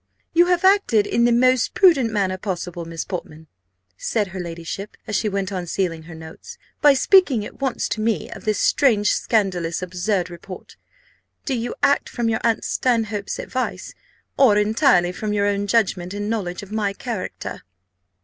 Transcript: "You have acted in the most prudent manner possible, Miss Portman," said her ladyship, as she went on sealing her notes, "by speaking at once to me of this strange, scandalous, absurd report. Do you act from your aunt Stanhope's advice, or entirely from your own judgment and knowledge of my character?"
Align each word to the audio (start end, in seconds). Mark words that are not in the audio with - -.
"You 0.33 0.47
have 0.47 0.63
acted 0.65 1.05
in 1.05 1.25
the 1.25 1.31
most 1.31 1.75
prudent 1.75 2.11
manner 2.11 2.35
possible, 2.39 2.85
Miss 2.85 3.05
Portman," 3.05 3.45
said 3.97 4.29
her 4.29 4.39
ladyship, 4.39 4.97
as 5.05 5.15
she 5.15 5.29
went 5.29 5.51
on 5.51 5.67
sealing 5.67 6.01
her 6.09 6.15
notes, 6.15 6.57
"by 6.81 6.95
speaking 6.95 7.45
at 7.45 7.61
once 7.61 7.87
to 7.89 8.01
me 8.01 8.27
of 8.31 8.43
this 8.43 8.59
strange, 8.59 9.13
scandalous, 9.13 9.83
absurd 9.83 10.31
report. 10.31 10.75
Do 11.45 11.53
you 11.53 11.75
act 11.83 12.09
from 12.09 12.29
your 12.29 12.39
aunt 12.43 12.63
Stanhope's 12.65 13.37
advice, 13.37 13.93
or 14.37 14.57
entirely 14.57 15.11
from 15.11 15.33
your 15.33 15.45
own 15.45 15.67
judgment 15.67 16.15
and 16.15 16.31
knowledge 16.31 16.63
of 16.63 16.71
my 16.71 16.93
character?" 16.93 17.61